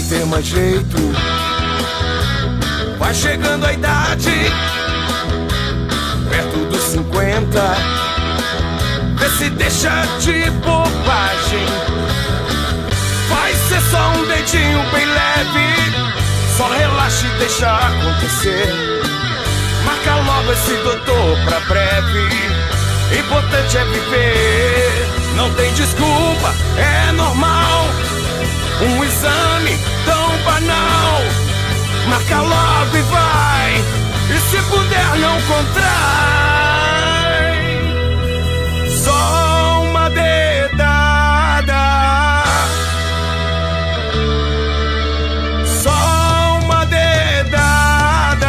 [0.00, 0.96] vai ter mais jeito.
[2.98, 4.30] Vai chegando a idade,
[6.30, 7.60] perto dos 50.
[9.16, 11.66] Vê se deixa de bobagem.
[13.28, 16.10] Vai ser só um dedinho bem leve.
[16.56, 18.72] Só relaxa e deixa acontecer.
[19.84, 22.28] Marca logo esse doutor pra breve.
[23.18, 25.08] Importante é viver.
[25.36, 27.59] Não tem desculpa, é normal.
[28.82, 31.20] Um exame tão banal.
[32.08, 33.74] Marca logo e vai.
[34.34, 35.80] E se puder, não contrai.
[39.04, 41.74] Só uma dedada.
[45.82, 48.48] Só uma dedada.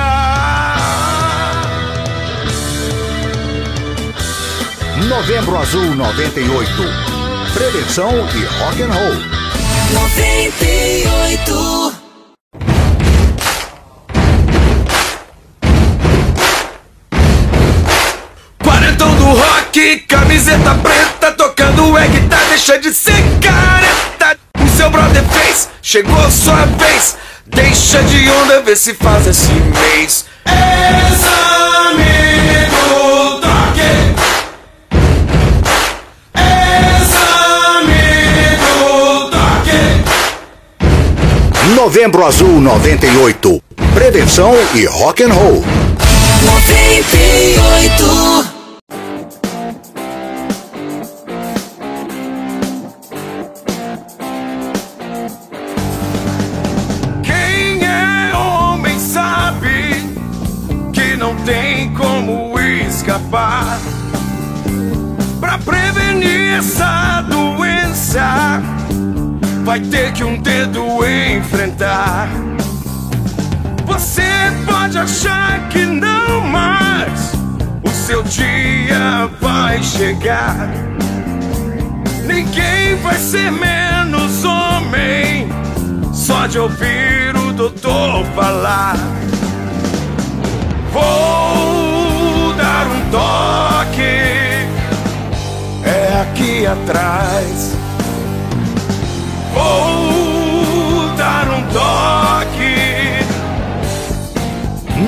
[5.10, 6.72] Novembro Azul 98.
[7.54, 9.41] Prevenção e rock and roll.
[9.94, 11.94] 98.
[18.64, 24.38] Quarentão do rock, camiseta preta, tocando é guitarra, deixa de ser careta.
[24.64, 27.18] O seu brother fez, chegou sua vez.
[27.48, 30.26] Deixa de onda, vê se faz esse mês.
[30.46, 32.04] Exame
[41.76, 43.62] Novembro Azul 98.
[43.94, 45.64] Prevenção e rock and roll.
[46.46, 48.52] 98.
[57.24, 60.14] Quem é homem sabe
[60.94, 63.80] que não tem como escapar.
[65.40, 68.62] Pra prevenir essa doença,
[69.64, 72.28] vai ter que um dedo enfrentar.
[73.86, 74.24] Você
[74.66, 77.34] pode achar que não, mas
[77.84, 80.70] o seu dia vai chegar.
[82.26, 85.50] Ninguém vai ser menos homem
[86.14, 88.96] só de ouvir o doutor falar.
[90.92, 94.02] Vou dar um toque,
[95.84, 97.91] é aqui atrás.
[99.54, 103.26] Vou dar um toque.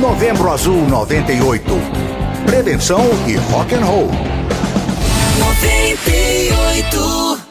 [0.02, 1.64] Novembro Azul 98.
[2.46, 4.10] Prevenção e rock and roll.
[5.40, 7.43] 98.